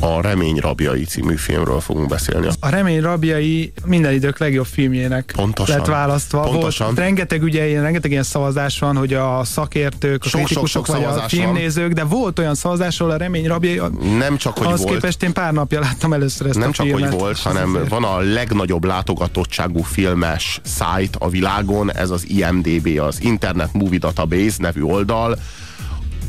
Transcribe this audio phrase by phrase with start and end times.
[0.00, 2.46] a Remény rabjai című filmről fogunk beszélni.
[2.60, 5.76] A Remény rabjai minden idők legjobb filmjének Pontosan.
[5.76, 6.40] lett választva.
[6.40, 6.86] Pontosan.
[6.86, 10.96] Volt, rengeteg, ugye, ilyen, rengeteg ilyen szavazás van, hogy a szakértők, a Sok, kritikusok sok,
[10.96, 13.80] sok vagy a filmnézők, de volt olyan szavazás, ahol a Remény rabjai,
[14.18, 16.86] Nem csak, hogy ahhoz volt, képest én pár napja láttam először ezt nem a csak,
[16.86, 17.10] filmet.
[17.10, 22.98] hogy volt, hanem azért- van a legnagyobb látogatottságú filmes szájt a világon, ez az IMDB,
[22.98, 25.38] az Internet Movie Database nevű oldal,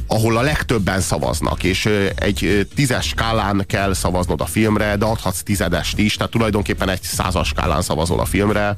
[0.07, 1.85] ahol a legtöbben szavaznak, és
[2.15, 7.47] egy tízes skálán kell szavaznod a filmre, de adhatsz tizedest is, tehát tulajdonképpen egy százas
[7.47, 8.77] skálán szavazol a filmre,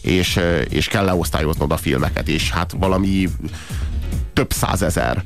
[0.00, 3.28] és, és kell leosztályoznod a filmeket, és hát valami
[4.32, 5.24] több százezer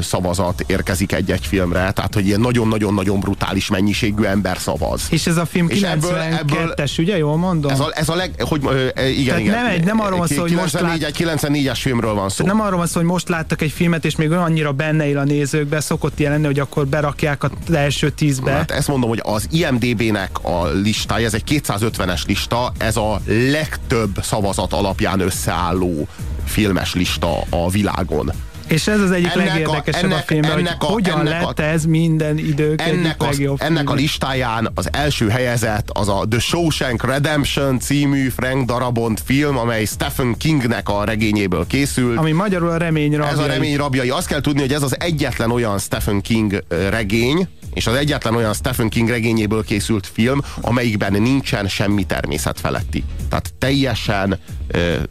[0.00, 5.02] szavazat érkezik egy-egy filmre, tehát hogy ilyen nagyon-nagyon-nagyon brutális mennyiségű ember szavaz.
[5.10, 7.16] És ez a film És ebből- 92-es, ugye?
[7.18, 7.70] Jól mondom?
[7.70, 9.54] Ez a, ez a leg, hogy, e, igen, igen.
[9.54, 12.44] nem egy- nem arról van szó, hogy most 94, egy 94-es filmről van szó.
[12.44, 15.24] Nem arról van szó, hogy most láttak egy filmet, és még annyira benne él a
[15.24, 18.50] nézőkbe, szokott ilyen lenni, hogy akkor berakják az első tízbe.
[18.50, 23.20] Hát ezt mondom, hogy az IMDB-nek a listája, ez egy 250-es lista, ez a
[23.50, 26.08] legtöbb szavazat alapján összeálló
[26.44, 28.32] filmes lista a világon.
[28.68, 31.42] És ez az egyik Ennek a- legérdekesebb a, ennek- filmben, hogy ennek a- hogyan ennek
[31.42, 35.90] a- lett ez minden idők Ennek, egyik az, legjobb ennek a listáján az első helyezett
[35.92, 42.18] az a The Shawshank Redemption című Frank Darabont film, amely Stephen Kingnek a regényéből készült.
[42.18, 43.32] Ami magyarul a remény rabjai.
[43.32, 44.10] Ez a remény rabjai.
[44.10, 48.54] Azt kell tudni, hogy ez az egyetlen olyan Stephen King regény, és az egyetlen olyan
[48.54, 53.04] Stephen King regényéből készült film, amelyikben nincsen semmi természet feletti.
[53.28, 54.38] Tehát teljesen,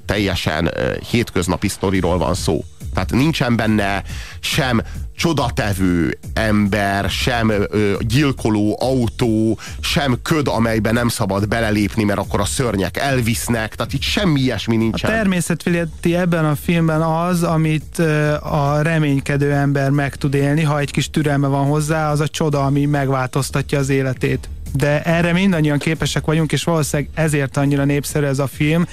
[0.05, 0.71] teljesen
[1.09, 2.63] hétköznapi sztoriról van szó.
[2.97, 4.03] Tehát nincsen benne
[4.39, 4.81] sem
[5.15, 12.45] csodatevő ember, sem ö, gyilkoló autó, sem köd, amelybe nem szabad belelépni, mert akkor a
[12.45, 13.75] szörnyek elvisznek.
[13.75, 15.11] Tehát itt semmi ilyesmi A nincsen.
[15.11, 20.91] természetfileti ebben a filmben az, amit ö, a reménykedő ember meg tud élni, ha egy
[20.91, 24.49] kis türelme van hozzá, az a csoda, ami megváltoztatja az életét.
[24.73, 28.85] De erre mindannyian képesek vagyunk, és valószínűleg ezért annyira népszerű ez a film.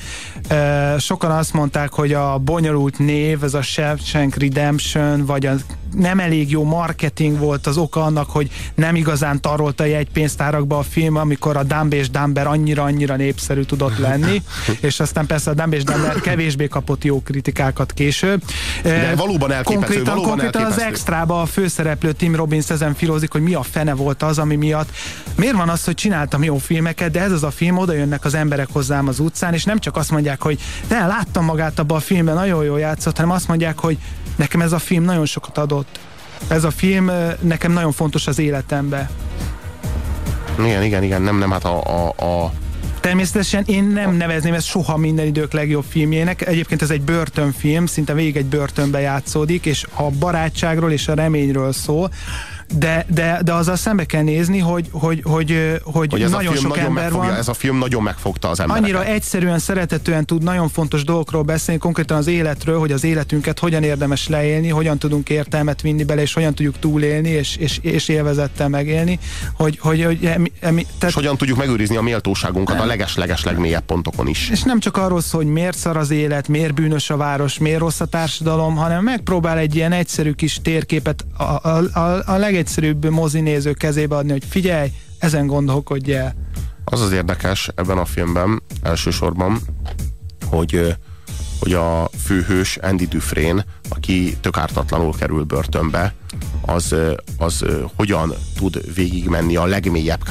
[0.98, 5.54] Sokan azt mondták, hogy a bonyolult név, ez a Shawshank Redemption, vagy a
[5.94, 10.82] nem elég jó marketing volt az oka annak, hogy nem igazán tarolta a jegypénztárakba a
[10.82, 14.42] film, amikor a Dumb és Dumber annyira-annyira népszerű tudott lenni,
[14.80, 18.42] és aztán persze a Dumb és Dumber kevésbé kapott jó kritikákat később.
[18.82, 20.90] De valóban elképesztő, Konkrétan, valóban konkrétan az elképesztő.
[20.90, 24.88] extrába a főszereplő Tim Robbins ezen filózik, hogy mi a fene volt az, ami miatt.
[25.36, 28.34] Miért van az, hogy csináltam jó filmeket, de ez az a film, oda jönnek az
[28.34, 32.00] emberek hozzám az utcán, és nem csak azt mondják, hogy de láttam magát abban a
[32.00, 33.98] filmben, nagyon jól játszott, hanem azt mondják, hogy
[34.36, 35.98] nekem ez a film nagyon sokat adott.
[36.48, 37.10] Ez a film
[37.40, 39.10] nekem nagyon fontos az életembe.
[40.58, 42.52] Igen, igen, igen, nem, nem, hát a, a, a
[43.04, 46.46] Természetesen én nem nevezném ezt soha minden idők legjobb filmjének.
[46.46, 51.72] Egyébként ez egy börtönfilm, szinte végig egy börtönbe játszódik, és a barátságról és a reményről
[51.72, 52.10] szól.
[52.76, 56.56] De, de, de azzal szembe kell nézni, hogy, hogy, hogy, hogy, hogy ez nagyon a
[56.56, 57.38] film sok nagyon ember megfogja, van.
[57.38, 58.90] ez a film nagyon megfogta az embereket.
[58.90, 63.82] Annyira egyszerűen, szeretetően tud nagyon fontos dolgokról beszélni, konkrétan az életről, hogy az életünket hogyan
[63.82, 68.68] érdemes leélni, hogyan tudunk értelmet vinni bele, és hogyan tudjuk túlélni, és, és, és élvezettel
[68.68, 69.18] megélni,
[69.52, 73.84] hogy, hogy, hogy emi, emi, És tehát, hogyan tudjuk megőrizni a méltóságunkat a leges-leges legmélyebb
[73.84, 74.50] pontokon is.
[74.50, 77.78] és nem csak arról szól, hogy miért szar az élet, miért bűnös a város, miért
[77.78, 83.10] rossz a társadalom, hanem megpróbál egy ilyen egyszerű kis térképet a, a, a, a legegyszerűbb
[83.10, 84.88] mozinéző kezébe adni, hogy figyelj,
[85.18, 86.34] ezen gondolkodj el.
[86.84, 89.58] Az az érdekes ebben a filmben elsősorban,
[90.50, 90.96] hogy,
[91.60, 96.14] hogy a főhős Andy Dufresne, aki tök ártatlanul kerül börtönbe,
[96.60, 96.94] az,
[97.38, 97.64] az
[97.96, 100.22] hogyan tud végigmenni a legmélyebb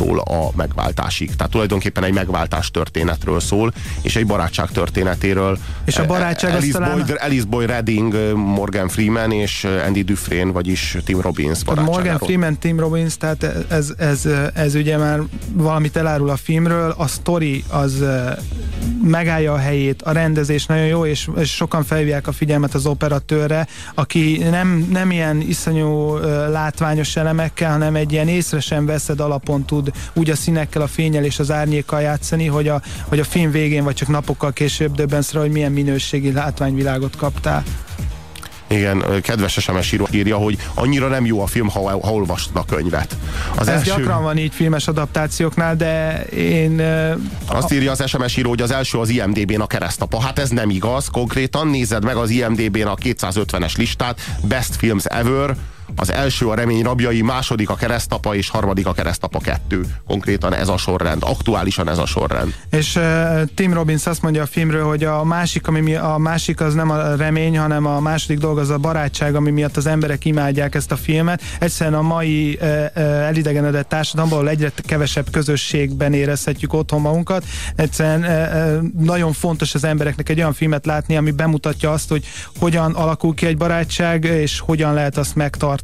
[0.00, 1.36] kárhozattól a megváltásig.
[1.36, 3.72] Tehát tulajdonképpen egy megváltás történetről szól,
[4.02, 5.58] és egy barátság történetéről.
[5.84, 10.52] És a barátság az Alice, talán- Boyd, Alice Boy Redding, Morgan Freeman és Andy Dufresne,
[10.52, 12.02] vagyis Tim Robbins barátságáról.
[12.02, 15.20] Morgan Freeman, Tim Robbins, tehát ez, ez, ez ugye már
[15.52, 18.04] valamit elárul a filmről, a story az
[19.02, 23.66] megállja a helyét, a rendezés nagyon jó, és, és sokan felhívják a figyelmet az operatőrre,
[23.94, 26.16] aki nem, nem ilyen iszonyú
[26.50, 31.24] látványos elemekkel, hanem egy ilyen észre sem veszed alapon tud úgy a színekkel, a fényel
[31.24, 35.32] és az árnyékkal játszani, hogy a, hogy a film végén vagy csak napokkal később döbbensz
[35.32, 37.64] rá, hogy milyen minőségi látványvilágot kaptál.
[38.70, 42.64] Igen, kedves SMS író írja, hogy annyira nem jó a film, ha, ha olvastad a
[42.64, 43.16] könyvet.
[43.56, 46.82] Az Ez gyakran van így filmes adaptációknál, de én
[47.46, 50.20] Azt írja az SMS író, hogy az első az IMDB-n a keresztapa.
[50.20, 55.56] Hát ez nem igaz, konkrétan nézed meg az IMDB-n a 250-es listát, Best Films Ever,
[55.96, 59.84] az első a remény rabjai, második a keresztapa, és harmadik a keresztapa kettő.
[60.06, 62.54] Konkrétan ez a sorrend, aktuálisan ez a sorrend.
[62.70, 66.60] És uh, Tim Robbins azt mondja a filmről, hogy a másik, ami mi, a másik
[66.60, 70.24] az nem a remény, hanem a második dolog az a barátság, ami miatt az emberek
[70.24, 71.42] imádják ezt a filmet.
[71.58, 77.44] Egyszerűen a mai uh, uh, elidegenedett társadalomban, ahol egyre kevesebb közösségben érezhetjük otthon magunkat,
[77.76, 82.24] egyszerűen uh, nagyon fontos az embereknek egy olyan filmet látni, ami bemutatja azt, hogy
[82.58, 85.79] hogyan alakul ki egy barátság, és hogyan lehet azt megtartani.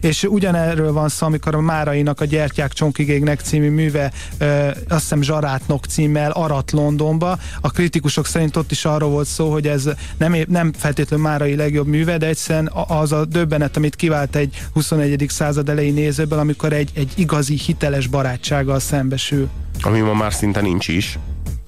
[0.00, 5.22] És ugyanerről van szó, amikor a Márainak a Gyertyák Csonkigégnek című műve, ö, azt hiszem
[5.22, 7.38] Zsarátnok címmel arat Londonba.
[7.60, 11.86] A kritikusok szerint ott is arról volt szó, hogy ez nem, nem feltétlenül Márai legjobb
[11.86, 15.26] műve, de egyszerűen az a döbbenet, amit kivált egy 21.
[15.28, 19.48] század elejé nézőből, amikor egy, egy igazi hiteles barátsággal szembesül.
[19.82, 21.18] Ami ma már szinte nincs is.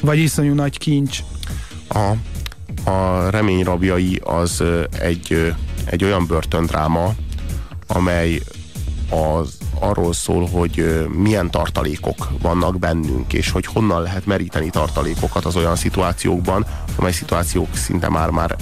[0.02, 1.18] Vagy iszonyú nagy kincs.
[1.88, 2.12] A,
[2.90, 4.62] a remény rabjai az
[5.00, 5.54] egy,
[5.84, 7.14] egy olyan börtöndráma,
[7.94, 8.41] amely
[9.11, 15.56] az arról szól, hogy milyen tartalékok vannak bennünk, és hogy honnan lehet meríteni tartalékokat az
[15.56, 18.56] olyan szituációkban, amely szituációk szinte már-már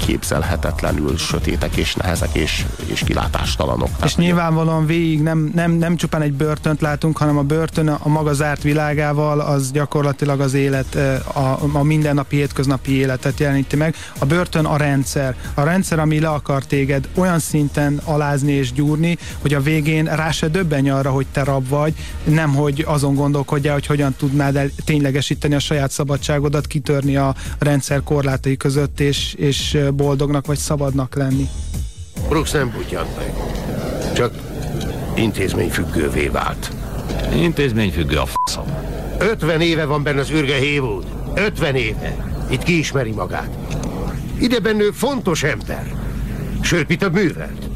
[0.00, 3.88] elképzelhetetlenül sötétek és nehezek és, és kilátástalanok.
[3.88, 8.08] És Tehát, nyilvánvalóan végig nem, nem, nem csupán egy börtönt látunk, hanem a börtön a
[8.08, 10.94] maga zárt világával az gyakorlatilag az élet,
[11.34, 13.94] a, a mindennapi hétköznapi életet jeleníti meg.
[14.18, 15.36] A börtön a rendszer.
[15.54, 20.30] A rendszer, ami le akar téged olyan szinten alázni és gyúrni, hogy a végén rá
[20.30, 21.94] se döbbenj arra, hogy te rab vagy,
[22.24, 28.02] nem hogy azon gondolkodjál, hogy hogyan tudnád el ténylegesíteni a saját szabadságodat, kitörni a rendszer
[28.02, 31.48] korlátai között, és, és boldognak vagy szabadnak lenni.
[32.28, 33.32] Brooks nem butyant meg.
[34.14, 34.34] Csak
[35.14, 36.70] intézményfüggővé vált.
[37.34, 38.64] Intézményfüggő a faszom.
[39.18, 41.04] 50 éve van benne az ürge Haywood.
[41.34, 42.16] 50 éve.
[42.50, 43.56] Itt kiismeri magát.
[44.38, 45.94] Ide bennő fontos ember.
[46.62, 47.68] Sőt, mit a művelt.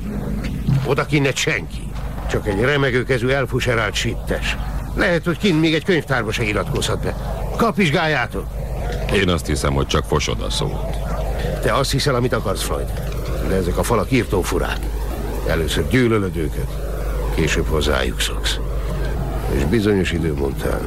[0.86, 1.90] Oda kinne senki.
[2.30, 4.56] Csak egy remegőkezű elfuserált sittes.
[4.94, 7.16] Lehet, hogy kint még egy könyvtárba se iratkozhat be.
[7.56, 8.46] Kapizsgáljátok!
[9.14, 11.03] Én azt hiszem, hogy csak fosod a szót.
[11.62, 12.92] Te azt hiszel, amit akarsz, Freud.
[13.48, 14.78] De ezek a falak írtó furák.
[15.46, 16.68] Először gyűlölöd őket,
[17.34, 18.58] később hozzájuk szoksz.
[19.56, 20.80] És bizonyos idő után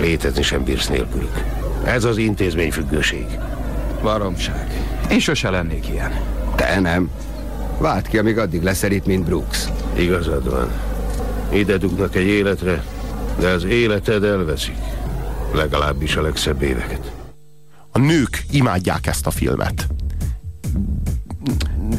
[0.00, 1.42] létezni sem bírsz nélkülük.
[1.84, 3.26] Ez az intézményfüggőség.
[4.02, 4.66] Baromság.
[5.10, 6.20] Én sose lennék ilyen.
[6.56, 7.10] Te nem.
[7.78, 9.68] Vált ki, amíg addig leszel itt, mint Brooks.
[9.96, 10.70] Igazad van.
[11.52, 12.84] Ide dugnak egy életre,
[13.38, 14.76] de az életed elveszik.
[15.54, 17.12] Legalábbis a legszebb éveket.
[17.90, 19.86] A nők imádják ezt a filmet.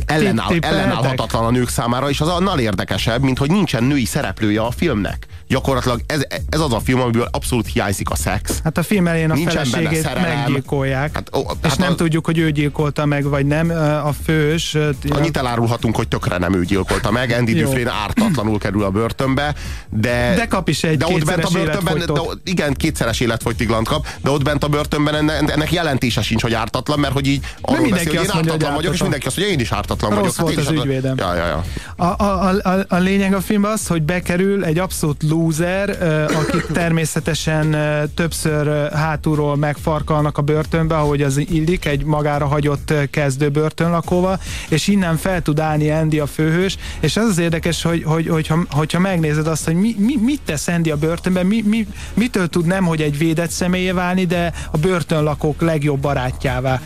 [0.05, 4.71] Ellenáll, ellenállhatatlan a nők számára, és az annál érdekesebb, mint hogy nincsen női szereplője a
[4.71, 8.59] filmnek gyakorlatilag ez, ez az a film, amiből abszolút hiányzik a szex.
[8.63, 12.25] Hát a film elején a Nincsen feleségét meggyilkolják, hát, ó, és hát nem a, tudjuk,
[12.25, 13.69] hogy ő gyilkolta meg, vagy nem.
[14.05, 14.77] A fős...
[15.09, 19.55] Annyit elárulhatunk, hogy tökre nem ő gyilkolta meg, Andy Dufresne ártatlanul kerül a börtönbe,
[19.89, 20.33] de...
[20.35, 24.29] De kap is egy de ott bent a börtönben, de, Igen, kétszeres életfogytiglant kap, de
[24.29, 28.05] ott bent a börtönben ennek, ennek jelentése sincs, hogy ártatlan, mert hogy így arról beszél,
[28.05, 30.55] hogy én ártatlan mondja, vagyok, és mindenki azt mondja, én is ártatlan Rossz vagyok.
[30.55, 31.15] Volt hát az ügyvédem.
[31.17, 31.63] Ja, ja, ja.
[31.95, 35.97] A, a, a, a lényeg a filmben az, hogy bekerül egy abszolút lúzer,
[36.33, 37.75] akik természetesen
[38.15, 44.39] többször hátulról megfarkalnak a börtönbe, ahogy az illik, egy magára hagyott kezdő börtönlakóval,
[44.69, 48.59] és innen fel tud állni Andy a főhős, és az az érdekes, hogy, hogy, hogyha,
[48.69, 52.65] hogyha megnézed azt, hogy mi, mi, mit tesz Andy a börtönben, mi, mi, mitől tud
[52.65, 56.81] nem, hogy egy védett személyé válni, de a börtönlakók legjobb barátjává.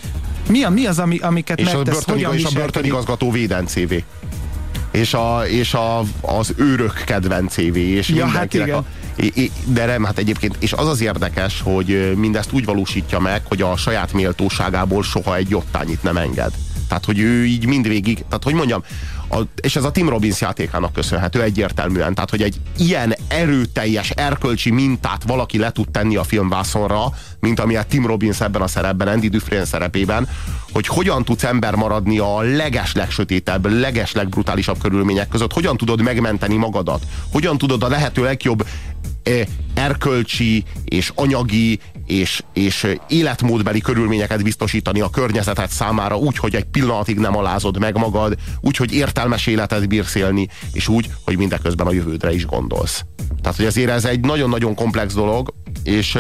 [0.50, 2.06] Mi, a, mi az, ami, amiket és megtesz?
[2.34, 4.04] És a börtönigazgató védencévé
[4.98, 8.70] és, a, és a, az őrök kedvencévé, és ja, hát igen.
[8.70, 8.86] a,
[9.66, 13.78] de nem, hát egyébként, és az az érdekes, hogy mindezt úgy valósítja meg, hogy a
[13.78, 16.52] saját méltóságából soha egy jottányit nem enged.
[16.88, 18.84] Tehát, hogy ő így mindvégig, tehát hogy mondjam,
[19.30, 22.14] a, és ez a Tim Robbins játékának köszönhető egyértelműen.
[22.14, 27.06] Tehát, hogy egy ilyen erőteljes, erkölcsi mintát valaki le tud tenni a filmvászonra,
[27.40, 30.28] mint amilyen Tim Robbins ebben a szerepben, Andy Dufresne szerepében,
[30.72, 33.68] hogy hogyan tudsz ember maradni a leges legsötétebb,
[34.82, 38.66] körülmények között, hogyan tudod megmenteni magadat, hogyan tudod a lehető legjobb
[39.74, 47.18] erkölcsi és anyagi és, és életmódbeli körülményeket biztosítani a környezetet számára úgy, hogy egy pillanatig
[47.18, 51.92] nem alázod meg magad, úgy, hogy értelmes életet bírsz élni, és úgy, hogy mindeközben a
[51.92, 53.04] jövődre is gondolsz.
[53.42, 56.18] Tehát, hogy azért ez egy nagyon-nagyon komplex dolog, és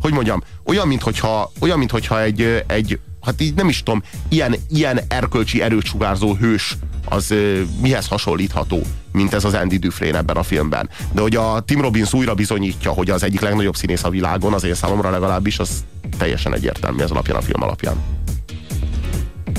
[0.00, 5.00] hogy mondjam, olyan, mintha, olyan, mintha egy, egy hát így nem is tudom, ilyen, ilyen
[5.08, 7.34] erkölcsi erőt sugárzó hős az
[7.80, 10.88] mihez hasonlítható, mint ez az Andy Dufresne ebben a filmben.
[11.12, 14.64] De hogy a Tim Robbins újra bizonyítja, hogy az egyik legnagyobb színész a világon, az
[14.64, 15.84] én számomra legalábbis, az
[16.18, 17.96] teljesen egyértelmű ez alapján a film alapján.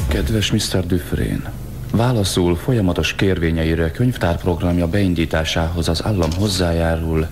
[0.08, 0.86] Kedves Mr.
[0.86, 1.51] Dufresne,
[1.91, 7.27] Válaszul folyamatos kérvényeire könyvtárprogramja beindításához az állam hozzájárul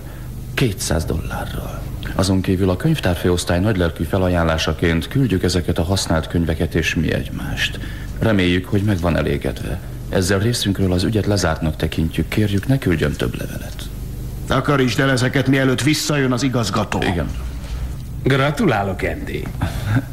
[0.54, 1.79] 200 dollárral.
[2.20, 7.78] Azon kívül a könyvtárfőosztály nagylelkű felajánlásaként küldjük ezeket a használt könyveket és mi egymást.
[8.18, 9.80] Reméljük, hogy meg van elégedve.
[10.08, 13.82] Ezzel részünkről az ügyet lezártnak tekintjük, kérjük, ne küldjön több levelet.
[14.48, 17.02] Akarítsd el ezeket, mielőtt visszajön az igazgató.
[17.02, 17.30] Igen.
[18.22, 19.44] Gratulálok, Andy.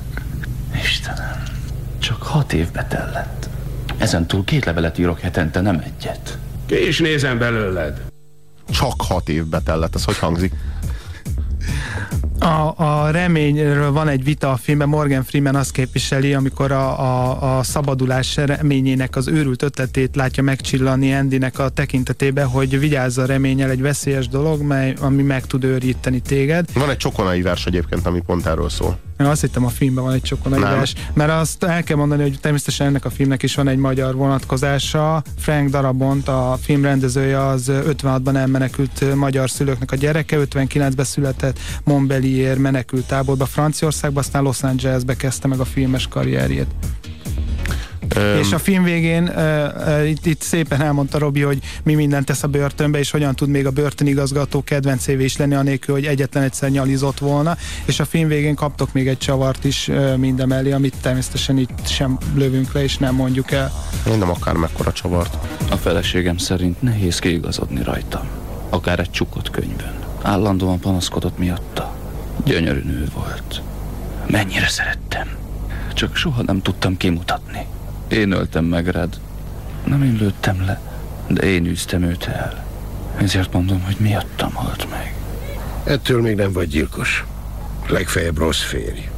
[0.83, 1.43] Istenem,
[1.99, 3.49] csak hat évbe tellett.
[3.97, 6.37] Ezen túl két levelet írok hetente, nem egyet.
[6.65, 8.01] Ki is nézem belőled.
[8.69, 10.53] Csak hat évbe tellett, ez hogy hangzik?
[12.47, 17.57] A, a reményről van egy vita a filmben, Morgan Freeman azt képviseli, amikor a, a,
[17.57, 23.69] a szabadulás reményének az őrült ötletét látja megcsillani Andynek a tekintetébe, hogy vigyázz a reményel
[23.69, 26.65] egy veszélyes dolog, mely, ami meg tud őríteni téged.
[26.73, 29.06] Van egy csokonai vers egyébként, ami pont erről szól.
[29.19, 32.39] Én azt hittem a filmben van egy csokonai vers, mert azt el kell mondani, hogy
[32.39, 35.23] természetesen ennek a filmnek is van egy magyar vonatkozása.
[35.37, 42.57] Frank Darabont, a film rendezője, az 56-ban elmenekült magyar szülőknek a gyereke, 59-ben született Montbellier
[42.57, 46.67] menekült táborba Franciaországba, aztán Los Angelesbe kezdte meg a filmes karrierjét.
[48.15, 49.35] Um, és a film végén uh,
[49.87, 53.49] uh, itt, itt szépen elmondta Robi, hogy mi mindent tesz a börtönbe, és hogyan tud
[53.49, 57.57] még a börtönigazgató kedvencévé is lenni, anélkül, hogy egyetlen egyszer nyalizott volna.
[57.85, 62.17] És a film végén kaptok még egy csavart is uh, mindemellé, amit természetesen itt sem
[62.35, 63.71] lövünk le, és nem mondjuk el.
[64.07, 65.37] Én nem akár mekkora csavart.
[65.69, 68.25] A feleségem szerint nehéz kiigazodni rajta.
[68.69, 69.93] Akár egy csukott könyvön.
[70.21, 71.95] Állandóan panaszkodott miatta.
[72.45, 73.61] Gyönyörű nő volt.
[74.27, 75.27] Mennyire szerettem.
[75.93, 77.65] Csak soha nem tudtam kimutatni.
[78.07, 79.19] Én öltem meg rád.
[79.83, 80.81] Nem én lőttem le,
[81.27, 82.65] de én űztem őt el.
[83.17, 85.13] Ezért mondom, hogy miattam halt meg.
[85.83, 87.25] Ettől még nem vagy gyilkos.
[87.87, 89.09] Legfeljebb rossz férj.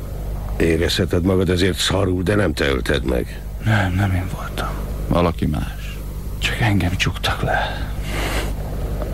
[0.58, 3.42] Érezheted magad ezért szarul, de nem te ölted meg.
[3.66, 4.70] Nem, nem én voltam.
[5.08, 5.98] Valaki más.
[6.38, 7.90] Csak engem csuktak le.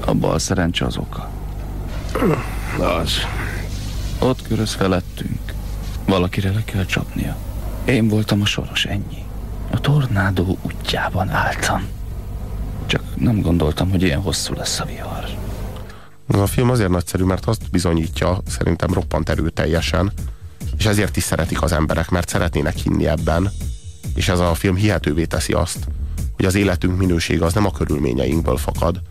[0.05, 1.29] A bal szerencse az oka.
[2.79, 3.11] Az.
[4.19, 5.53] Ott köröz felettünk.
[6.05, 7.35] Valakire le kell csapnia.
[7.85, 9.24] Én voltam a soros, ennyi.
[9.75, 11.87] A tornádó útjában álltam.
[12.85, 15.25] Csak nem gondoltam, hogy ilyen hosszú lesz a vihar.
[16.27, 20.11] A film azért nagyszerű, mert azt bizonyítja, szerintem roppant erőteljesen,
[20.77, 23.51] és ezért is szeretik az emberek, mert szeretnének hinni ebben,
[24.13, 25.87] és ez a film hihetővé teszi azt,
[26.35, 29.01] hogy az életünk minősége az nem a körülményeinkből fakad,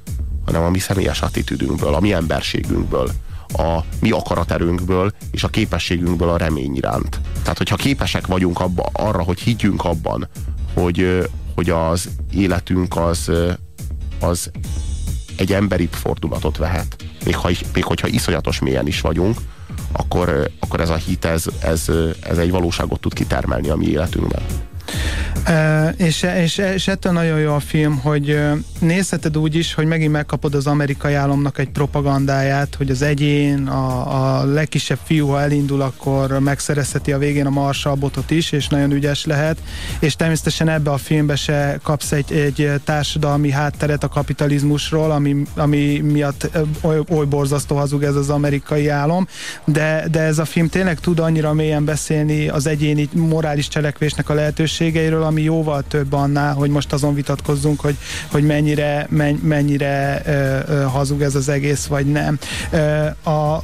[0.44, 3.10] hanem a mi személyes attitűdünkből, a mi emberségünkből,
[3.56, 7.20] a mi akaraterőnkből és a képességünkből a remény iránt.
[7.42, 10.28] Tehát, hogyha képesek vagyunk abba, arra, hogy higgyünk abban,
[10.74, 13.30] hogy, hogy az életünk az,
[14.20, 14.50] az
[15.36, 16.96] egy emberi fordulatot vehet.
[17.24, 19.38] Még, ha, még hogyha iszonyatos mélyen is vagyunk,
[19.92, 21.90] akkor, akkor ez a hit, ez, ez,
[22.20, 24.42] ez egy valóságot tud kitermelni a mi életünkben.
[25.96, 28.40] És, és, és ettől nagyon jó a film, hogy
[28.78, 34.38] nézheted úgy is, hogy megint megkapod az amerikai államnak egy propagandáját, hogy az egyén, a,
[34.40, 39.24] a legkisebb fiú, ha elindul, akkor megszerezheti a végén a marsalbotot is, és nagyon ügyes
[39.24, 39.58] lehet,
[39.98, 45.98] és természetesen ebbe a filmbe se kapsz egy, egy társadalmi hátteret a kapitalizmusról, ami, ami
[45.98, 49.28] miatt oly, oly borzasztó hazug ez az amerikai állam,
[49.64, 54.34] de, de ez a film tényleg tud annyira mélyen beszélni az egyéni morális cselekvésnek a
[54.34, 57.96] lehetőségeiről, ami jóval több annál, hogy most azon vitatkozzunk, hogy,
[58.30, 59.08] hogy mennyire,
[59.42, 62.38] mennyire ö, ö, hazug ez az egész, vagy nem.
[62.70, 63.62] Ö, a,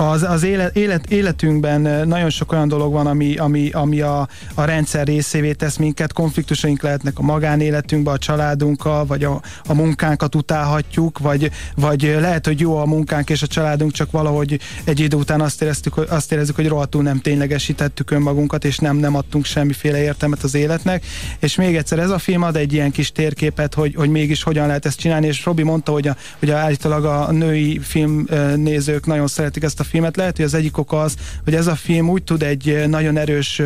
[0.00, 4.64] az, az élet, élet, életünkben nagyon sok olyan dolog van, ami, ami, ami a, a
[4.64, 11.18] rendszer részévé tesz minket, konfliktusaink lehetnek a magánéletünkben, a családunkkal, vagy a, a munkánkat utálhatjuk,
[11.18, 15.40] vagy, vagy lehet, hogy jó a munkánk és a családunk, csak valahogy egy idő után
[15.40, 20.42] azt, éreztük, azt érezzük, hogy rohadtul nem ténylegesítettük önmagunkat, és nem, nem adtunk semmiféle értelmet
[20.42, 21.06] az életnek.
[21.38, 24.66] És még egyszer ez a film ad egy ilyen kis térképet, hogy, hogy mégis hogyan
[24.66, 29.62] lehet ezt csinálni, és Robi mondta, hogy, a, hogy állítólag a női filmnézők nagyon szeretik
[29.62, 30.16] ezt a filmet.
[30.16, 31.14] Lehet, hogy az egyik oka az,
[31.44, 33.62] hogy ez a film úgy tud egy nagyon erős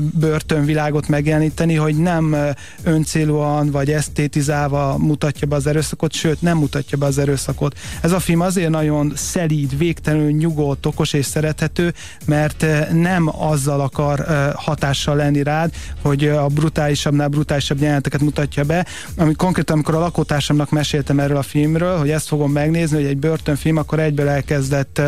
[0.00, 2.36] börtönvilágot megjeleníteni, hogy nem
[2.82, 7.78] öncélúan vagy esztétizálva mutatja be az erőszakot, sőt nem mutatja be az erőszakot.
[8.00, 14.26] Ez a film azért nagyon szelíd, végtelenül nyugodt, okos és szerethető, mert nem azzal akar
[14.54, 18.86] hatással lenni rád, hogy a brutálisabbnál brutálisabb jeleneteket mutatja be,
[19.16, 23.18] ami konkrétan, amikor a lakótársamnak meséltem erről a filmről, hogy ezt fogom megnézni, hogy egy
[23.18, 25.00] börtönfilm, akkor egyből elkezdett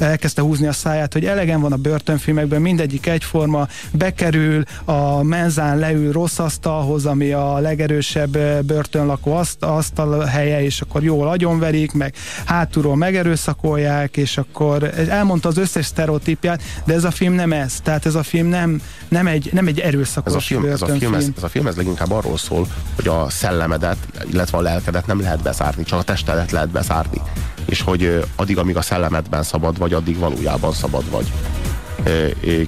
[0.00, 6.12] elkezdte húzni a száját, hogy elegen van a börtönfilmekben, mindegyik egyforma, bekerül, a menzán leül
[6.12, 12.96] rossz asztalhoz, ami a legerősebb börtönlakó aszt, asztal helye, és akkor jól agyonverik, meg hátulról
[12.96, 17.80] megerőszakolják, és akkor elmondta az összes sztereotípját, de ez a film nem ez.
[17.80, 20.86] Tehát ez a film nem, nem, egy, nem egy erőszakos ez a film, ez a
[20.86, 23.96] film, ez, ez a film ez leginkább arról szól, hogy a szellemedet,
[24.30, 27.20] illetve a lelkedet nem lehet bezárni, csak a testedet lehet bezárni.
[27.66, 31.32] És hogy addig, amíg a szellemedben szabad vagy, addig valójában szabad vagy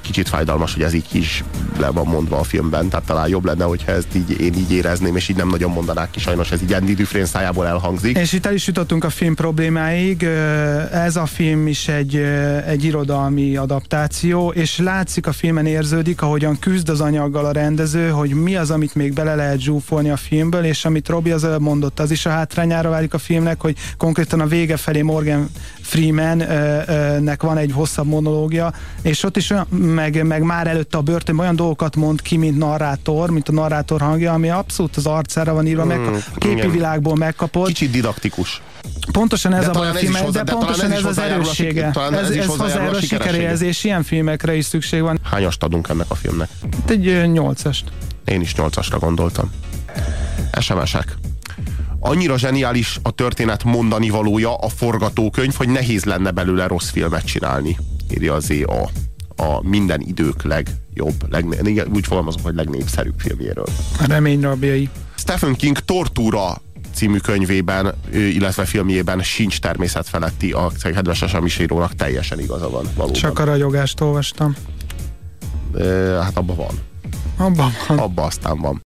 [0.02, 1.44] kicsit fájdalmas, hogy ez így is
[1.78, 5.16] le van mondva a filmben, tehát talán jobb lenne, hogyha ezt így, én így érezném,
[5.16, 8.18] és így nem nagyon mondanák ki, sajnos ez így Andy Dufresne szájából elhangzik.
[8.18, 10.22] És itt el is jutottunk a film problémáig,
[10.92, 12.16] ez a film is egy,
[12.66, 18.30] egy irodalmi adaptáció, és látszik a filmen érződik, ahogyan küzd az anyaggal a rendező, hogy
[18.30, 22.00] mi az, amit még bele lehet zsúfolni a filmből, és amit Robi az előbb mondott,
[22.00, 27.56] az is a hátrányára válik a filmnek, hogy konkrétan a vége felé Morgan Freeman-nek van
[27.56, 32.22] egy hosszabb monológia, és ott is meg, meg már előtte a börtön olyan dolgokat mond
[32.22, 36.38] ki, mint narrátor, mint a narrátor hangja, ami abszolút az arcára van írva, meg, a
[36.38, 36.70] képi igen.
[36.70, 37.66] világból megkapott.
[37.66, 38.62] Kicsit didaktikus.
[39.12, 41.92] Pontosan ez de a baj a film, de, de pontosan ez, ez az erőssége.
[41.94, 45.18] Ez, ez, ez hozzájárul a sikeréhez, és ilyen filmekre is szükség van.
[45.22, 46.48] Hányast adunk ennek a filmnek?
[46.86, 47.84] Egy nyolcast.
[48.24, 49.50] Én is nyolcasra gondoltam.
[50.60, 51.16] SMS-ek
[52.00, 57.76] annyira zseniális a történet mondani valója, a forgatókönyv, hogy nehéz lenne belőle rossz filmet csinálni,
[58.10, 58.90] írja az EA
[59.38, 61.46] a minden idők legjobb, leg,
[61.92, 63.66] úgy fogalmazom, hogy legnépszerűbb filmjéről.
[64.00, 64.88] A remény rabjai.
[65.16, 66.60] Stephen King Tortúra
[66.94, 72.84] című könyvében, illetve filmjében sincs természetfeletti, a kedves Esamisírónak teljesen igaza van.
[72.94, 73.20] Valóban.
[73.20, 74.56] Csak a ragyogást olvastam.
[75.78, 75.84] E,
[76.22, 76.78] hát abban van.
[77.36, 77.98] Abban van.
[77.98, 78.86] Abban aztán van.